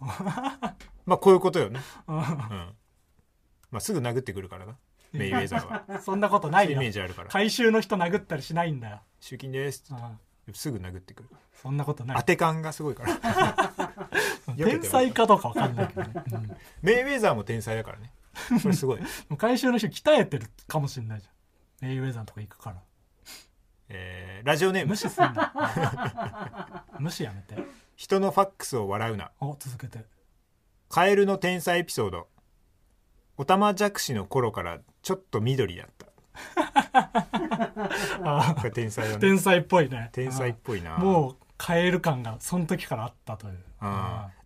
[1.06, 1.80] まあこういうことよね。
[2.06, 2.16] うん。
[2.16, 4.76] まあすぐ殴ってくるからな。
[5.12, 6.00] メイウェザーは。
[6.04, 6.72] そんなことないよ。
[6.72, 7.28] イメージあるから。
[7.28, 9.84] 回収の人殴ったりしないんだよ、集金です。
[9.90, 10.18] うん
[10.52, 11.28] すぐ殴ってくる。
[11.62, 12.16] そんなことない。
[12.18, 14.04] 当て感がすごいから。
[14.56, 16.56] 天才かどうかわかんないけどね、うん。
[16.82, 18.12] メイウェザーも天才だからね。
[18.62, 19.00] これすごい、
[19.38, 21.88] 回収の人鍛えてるかもしれないじゃん。
[21.88, 22.82] メイウェザーのとこ行くから。
[23.88, 24.90] えーラジオネーム。
[24.90, 26.84] 無視すんな。
[27.00, 27.56] 無視やめて。
[27.96, 29.32] 人のファックスを笑うな。
[29.40, 30.04] お続けて。
[30.90, 32.28] カエルの天才エピソード。
[33.36, 36.06] オタマジャクシの頃からちょっと緑だった
[38.74, 39.18] 天才だね。
[39.18, 40.10] 天才っぽいね。
[40.12, 40.96] 天才っぽいな。
[40.96, 43.58] あもうカエル感がその時からあったという。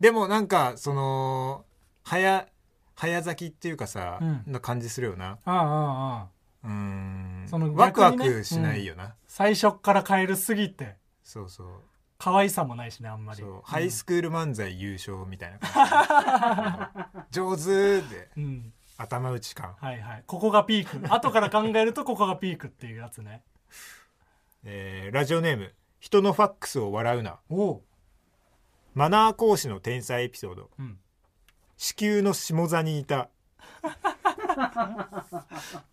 [0.00, 1.64] でもなんかその
[2.04, 2.46] 早
[2.94, 4.42] 早咲きっていうかさ、うん。
[4.46, 5.38] な感じするよな。
[5.44, 6.26] ああああ
[6.64, 7.46] うーん。
[7.48, 11.68] そのワクワクしないよな、最初っからカエルすぎてそうそう。
[12.18, 13.40] 可愛さもないしねあんまり。
[13.40, 16.90] そう、ハイスクール漫才優勝みたいな感
[17.30, 17.30] じ。
[17.40, 18.30] 上手で。
[18.36, 20.24] うん、うん頭打ち感、はいはい。
[20.26, 21.00] ここがピーク。
[21.14, 23.42] 後から考えるとここがピークっていうやつね。
[24.64, 27.38] えーラジオネーム人のファックスを笑うな。
[27.48, 27.82] おう。
[28.94, 30.70] マナー講師の天才エピソード。
[30.78, 30.98] うん。
[31.76, 33.30] 子宮の下座にいた。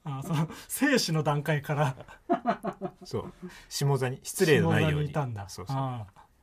[0.04, 1.96] あその生死の段階から。
[3.04, 3.34] そう。
[3.70, 5.10] 下座に失礼のないように。
[5.10, 5.48] いたんだ。
[5.48, 5.78] そうそう。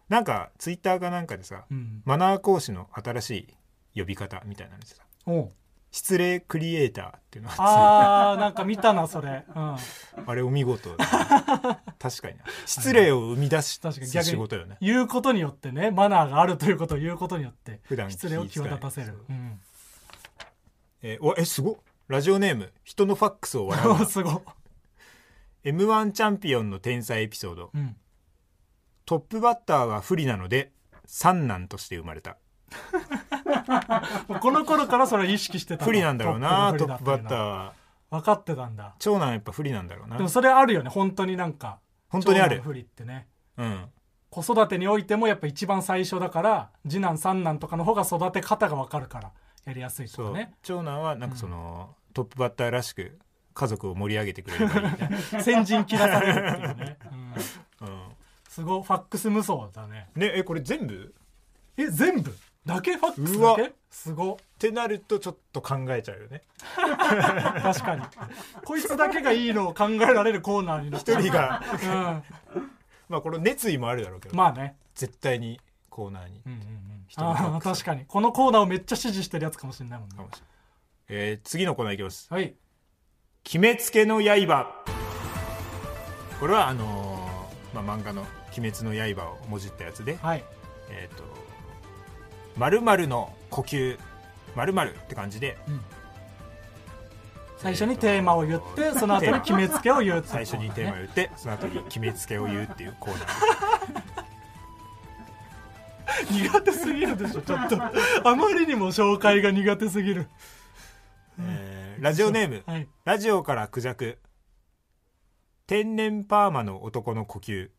[0.08, 2.02] なんかツイッターかなんかでさうん。
[2.04, 3.48] マナー講師の新し
[3.94, 5.02] い呼び方みたいなのでさ
[5.92, 9.76] 失礼クリエイターっていうのがああーなんか見たなそれ、うん、
[10.26, 10.96] あれお見事。
[10.96, 12.44] だね確かにな。
[12.64, 14.78] 失礼を生み出し確かに仕事よね。
[14.80, 19.08] 言うことによってねマナーがあるということを言うことによって普段失礼を際立たせる。
[19.08, 19.32] そう、う。
[19.32, 19.60] ん、
[21.02, 21.76] えーおえすごっ。
[22.08, 22.72] ラジオネーム。
[22.84, 24.04] 人のファックスを笑う。
[24.06, 24.42] すご
[25.62, 27.70] m 1チャンピオンの天才エピソード。
[27.74, 27.96] うん。
[29.04, 30.72] トップバッターは不利なので
[31.04, 32.38] 三男として生まれた
[34.40, 37.38] この頃からそれを意識してた不利なんだろうなトップバッター。
[37.38, 37.72] ーは
[38.10, 38.94] 分かってたんだ。
[38.98, 40.16] 長男はやっぱ不利なんだろうな。
[40.16, 41.78] でもそれあるよね本当になんか。
[42.08, 42.60] 本当にある。
[42.62, 43.26] 不利ってね。
[43.56, 43.88] うん。
[44.30, 49.32] 子育てにおいてもやっぱ一番最初だから次男三男とかの方が育て方が分かるから
[49.66, 50.32] やりやすいとそう。
[50.32, 53.18] かね長男はなんかその、トップバッターらしく
[53.54, 56.98] 家族を盛り上げてくれればいいみたいな、 先陣切らされるっていうね、
[57.80, 58.02] うん、うん、
[58.48, 60.08] すごいファックス無双だね。
[60.14, 61.14] ねえこれ全部？
[61.76, 62.34] え全部？
[62.64, 63.72] だけファックスだけ？
[63.90, 64.36] すごっ。
[64.58, 66.42] てなるとちょっと考えちゃうよね。
[67.62, 68.02] 確かに。
[68.64, 71.62] こいつだけがいいのを考えられるコーナーになっちゃう一人が。
[72.54, 72.68] うん。
[73.08, 74.76] まあこの熱意もあるだろうけど、まあね。
[74.94, 76.40] 絶対にコーナーに。
[76.46, 76.58] うんうん
[77.54, 77.60] うん。
[77.60, 78.04] 確かに。
[78.06, 80.16] このコーナーをめっちゃ支持してるやつかもしれないもんね。
[81.08, 82.32] えー次のコーナーいきます。
[82.32, 82.54] はい。
[83.42, 84.84] 決めつけの刃。
[86.38, 88.22] これはあのーまあ、漫画の
[88.56, 90.16] 「鬼滅の刃」をもじったやつで。
[90.16, 90.44] はい。
[90.90, 91.24] えっ、と
[92.56, 93.98] 「〇〇の呼吸
[94.54, 95.56] 〇〇って感じで。
[97.58, 104.22] 最初にテーマを言ってその後に決めつけを言う最初にテーマをね言ってその後に決めつけを言うっていうコーナー。
[106.52, 107.78] 苦手すぎるでしょちょっと。
[108.28, 110.28] あまりにも紹介が苦手すぎる。
[111.40, 112.64] えーラジオネーム。
[112.66, 112.88] はい。
[113.04, 114.18] ラジオからクジャク。
[115.68, 117.70] 天然パーマの男の呼吸。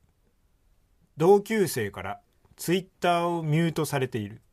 [1.17, 2.21] 同級生から
[2.55, 4.41] ツイッターをミュートされている。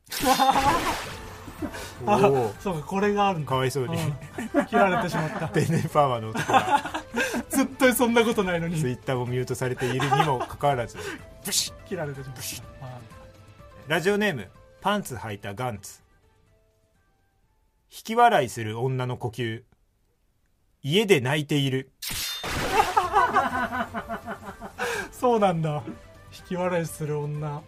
[2.05, 3.49] あおそうかこれがあるんだ。
[3.49, 3.95] かわいそうに。
[3.95, 4.65] うん。
[4.65, 5.47] 切られてしまった。
[5.53, 7.03] 天然パーマの男が。
[7.49, 8.79] 絶対そんなことないのに。
[8.79, 10.97] ツイッターをミュートされているにもかかわらず。
[11.45, 12.35] ブシッ切られてしまっ
[12.79, 12.85] た。
[12.85, 12.99] あ
[13.87, 14.49] ラジオネーム
[14.81, 16.01] パンツ履いたガンツ。
[17.91, 19.63] 引き笑いする女の呼吸。
[20.81, 21.91] 家で泣いている。
[25.11, 25.83] そうなんだ。
[26.33, 27.61] 引き笑いする女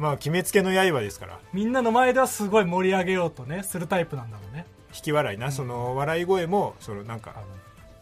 [0.00, 1.38] まあ決めつけの刃ですから。
[1.52, 4.64] みんなの前ではすごい盛り上げようとねするタイプなんだろうね。
[4.94, 7.34] 引き笑いな、その笑い声もそのなんか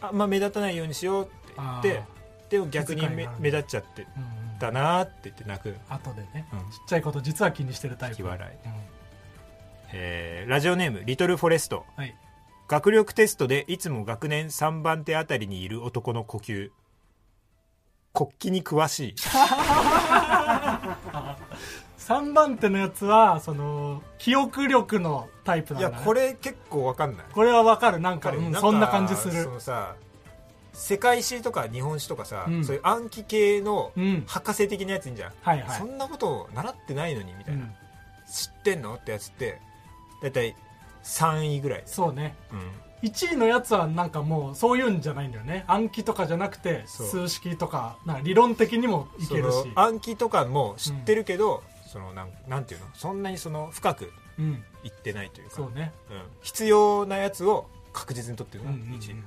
[0.00, 2.02] あんま目立たないようにしようって言って
[2.50, 6.58] でも逆に目気遣いがある目立っちゃってうんうんだなーって言って泣く、後でね、うん。
[6.58, 8.22] ちっちゃいこと実は気にしてるタイプ。
[8.22, 8.50] 引き笑い。
[8.52, 8.72] うん。
[9.92, 11.84] えーラジオネームリトルフォレスト。
[11.96, 12.16] はい。
[12.68, 16.70] 学力テストでいつも学年3番手あたりにいる男の呼吸。
[18.12, 19.14] 国旗に詳しい
[22.08, 27.26] 3番手のやつはその記憶力のタイプなんいだ、ね、やこれ結構わかんない。
[27.32, 28.00] これはわかる。
[28.00, 29.44] なんか,、彼うん、そんな感じする。
[29.44, 29.94] そのさ
[30.72, 32.64] 世界史とか日本史とかさ、うん。
[32.64, 34.24] そういう暗記系のうん。
[34.26, 35.78] 博士的なやついいんじゃん、はいはい。
[35.78, 37.70] そんなことを習ってないのにみたいな、うん。
[38.32, 39.60] 知ってんのってやつって
[40.22, 40.56] 大体
[41.04, 42.34] 3位ぐらい、そうね。
[42.52, 45.64] うん、1位のやつはなんかもうそういうんじゃないんだよね。
[45.66, 49.70] 暗記とかじゃなくて数式とか理論的にもいけるし。
[49.74, 52.86] 暗記とかも知ってるけど、そのなんなんていうの？
[52.94, 55.56] そんなにその深くうんいってないというか。
[55.56, 55.92] そうね。
[56.10, 58.98] うん、必要なやつを確実に取ってるのがうんうんうん。
[58.98, 59.22] 1位、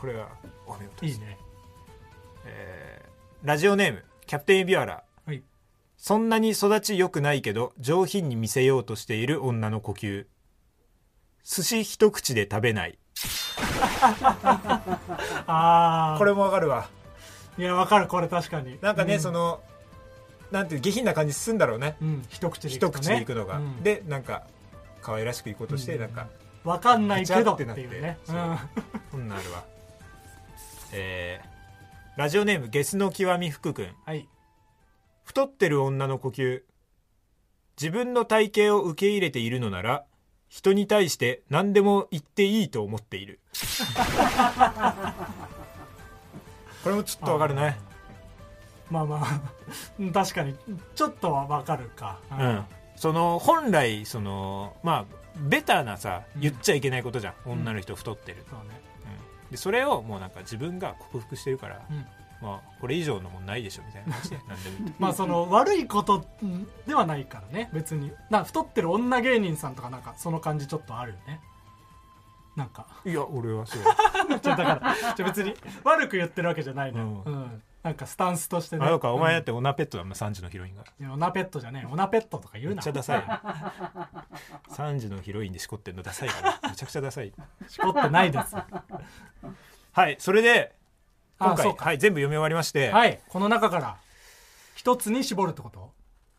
[0.00, 0.28] これは
[0.66, 1.14] お見事です。
[1.14, 1.38] いいね。
[2.46, 3.12] えー
[3.44, 5.02] ラジオネームキャプテンエビアラ。
[5.26, 5.42] はい。
[5.96, 10.26] そんなに育ち良くないけど上品に見せようとしている女の呼吸。
[11.42, 12.98] 寿司一口で食べない。
[15.46, 16.88] ああこれもわかるわ。
[17.58, 18.06] いやわかる。
[18.06, 18.78] これ確かに。
[18.80, 19.60] なんかね、うその
[20.52, 21.96] なんて下品な感じするんだろうね。
[22.00, 22.24] うん。
[22.28, 22.90] 一口でいくね。
[22.90, 23.82] 口でいくのが、うん。
[23.82, 24.44] でなんか
[25.00, 26.00] 可愛らしくいこうとして、うん。
[26.00, 26.28] なんか
[26.64, 27.80] わかんないけどってなって。
[27.80, 28.36] いうねそう。
[29.10, 29.64] こんなんあるわ。
[30.92, 31.52] えー
[32.14, 33.88] ラジオネームゲスの極み福君。
[34.04, 34.28] はい。
[35.24, 36.62] 太ってる女の呼吸。
[37.80, 40.04] 自分の体型を受け入れているのなら
[40.50, 43.40] 人に対して何でも言っていいと思っている。
[46.84, 47.78] これもちょっとわかるね
[48.92, 49.40] まあまあ。
[49.98, 50.56] う ん確かに。
[50.94, 52.18] ちょっとはわかるか。
[52.30, 52.64] うん。
[52.96, 55.04] その本来そのまあ
[55.36, 56.40] ベタなさうん。
[56.42, 57.52] 言っちゃいけないことじゃん、ん。
[57.52, 58.80] 女の人太ってる、そうね。
[59.44, 59.50] うん。
[59.50, 62.06] でそれをもうなんか自分が克服してるから、うん。
[62.42, 64.38] まあこれ以上のもんないでしょみたいな感じで
[64.98, 66.24] まあその悪いこと
[66.86, 67.70] ではないからね。
[67.72, 68.12] 別に。
[68.30, 71.40] な太ってる女芸人さんとかなんかその感じちょっとあるよね。
[72.56, 72.86] なんか。
[73.06, 73.82] いや俺はそう。
[74.42, 78.84] だから別に悪く言ってるわけじゃないのよ、ううんなんかスタンスとしてね。
[78.84, 79.12] あそうか。
[79.12, 80.82] お前だっうんてオナペットだもん3時のヒロインが。
[80.82, 81.88] いやオナペットじゃねえ。
[81.90, 82.76] オナペットとか言うな。
[82.76, 83.24] めっちゃダサいよ。
[84.70, 86.70] 3時のヒロインでしこってんのダサいから。
[86.70, 87.32] めちゃくちゃダサい。
[87.68, 88.54] しこってないです。
[89.92, 90.74] はいそれで
[91.38, 91.84] 今回あそうか。
[91.86, 93.96] はい、全部読み終わりまして、はいこの中から
[94.76, 95.92] 一つに絞るってこと？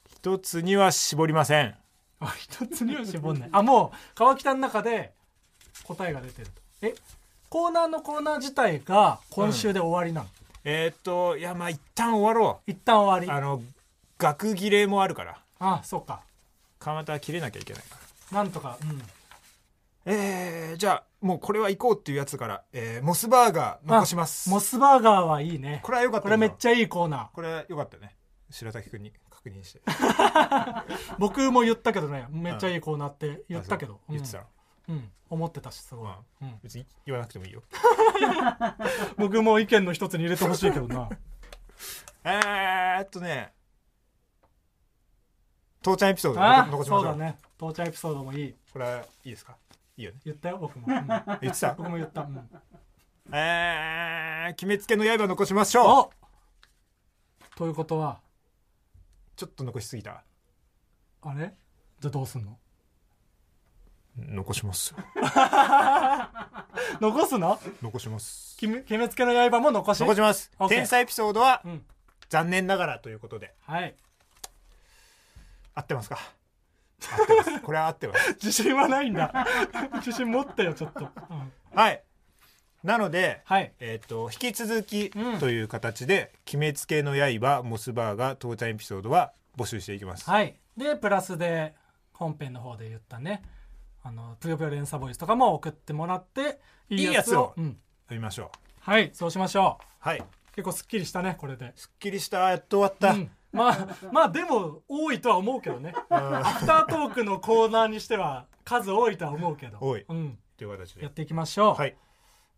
[0.08, 1.76] 一つには絞りません。
[2.22, 3.50] あ一つには絞んない。
[3.52, 5.14] あもう川北の中で
[5.84, 6.54] 答えが出てると。
[6.84, 6.96] え
[7.50, 10.30] コーナーのコーナー自体が今週で終わりなの、
[10.66, 13.38] えーっといやまあ一旦終わろ一旦終わり。
[13.38, 13.62] うあの
[14.18, 15.40] 額切れもあるから。
[15.60, 16.22] あそうか。
[16.80, 17.98] 川又は切れなきゃいけないか
[18.32, 18.38] ら。
[18.38, 19.02] なんとかうん。
[20.06, 24.50] えー、じゃあもうこれは行こうっていうやつから、えーモスバーガー残します。
[24.50, 25.80] モスバーガーはいいね。
[25.84, 27.28] これはよかったこれめっちゃゃいいコーナー。
[27.34, 28.16] これはよかったね。
[28.50, 29.82] 白滝君に確認して。
[31.20, 33.96] 僕も言ったけどねめっちゃいいコーナーって言ったけど。
[34.10, 34.12] う。
[34.12, 34.44] 言ってたの、
[34.90, 36.10] うん、うん思ってたしすごい、
[36.42, 36.60] うんうん。
[36.62, 37.64] 別に言わなくてもいいよ。
[39.18, 41.10] 僕も意見の一つに入れてほしいけどな。
[42.24, 43.52] えーっとね。
[45.82, 47.04] 父ちゃんエピソードあ残しましょう。
[47.06, 47.40] そうだね。
[47.58, 48.56] 父ちゃんエピソードもいい。
[48.72, 49.58] これはいいですか？
[49.98, 50.20] いいよね。
[50.24, 51.08] 言ったよ僕も、 うん。
[51.08, 51.74] 言ってた？
[51.74, 52.50] 僕も言った、うん、
[53.34, 55.86] えー、決めつけの刃残しましょう。
[55.86, 56.12] お！
[57.58, 58.22] ということは？
[59.36, 60.24] ちょっと残しすぎた。
[61.24, 61.56] あれ？
[62.00, 62.60] じゃあどうすんの？
[64.18, 64.98] 残しますよ。
[67.02, 67.60] 残すの？
[67.82, 68.56] 残します。
[68.58, 70.00] 決め決めつけの刃も残し？
[70.00, 70.52] 残します。
[70.70, 71.86] 天才エピソードはうん。
[72.30, 73.54] 残念ながらということで。
[73.66, 73.96] はい。
[75.76, 76.18] 合ってますか？
[77.12, 77.60] 合ってます。
[77.62, 78.34] これは合ってます。
[78.42, 79.48] 自信はないんだ。
[79.98, 81.52] 自信持ってよちょっと、うん。
[81.74, 82.04] はい。
[82.84, 83.74] なので、はい。
[83.80, 85.40] えっ、と引き続きうん。
[85.40, 90.56] という形で「決めつけの刃モスバーガー父ちゃんエピソード」は募集していきます、はい。
[90.78, 91.76] でプラスで
[92.14, 93.44] 本編の方で言ったね
[94.04, 97.54] あのぷよぷよ連鎖ボイスとかも送ってもらっていいやつを。
[97.58, 98.58] うん、読みましょう。
[98.80, 99.86] はいそうしましょう。
[100.00, 100.24] はい。
[100.56, 101.72] 結構すっきりしたねこれで。
[101.76, 102.50] すっきりした。
[102.50, 103.32] やっと終わった、うん。
[103.52, 105.94] まあまあでも多いとは思うけどね。
[106.10, 109.78] アフタートークのコーナーにしては数多いとは思うけど。
[109.80, 110.06] 多い。
[110.08, 111.04] うん、という形で。
[111.04, 111.96] やっていきましょう、はい。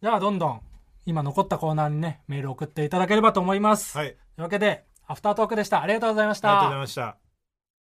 [0.02, 0.62] じゃあどんどん
[1.06, 4.08] 今残ったコーナーにねメール送っていただければと思います、はい。
[4.08, 5.82] ありというわけでアフタートークでした。
[5.82, 6.48] ありがとうございました。
[6.48, 7.25] がとうございました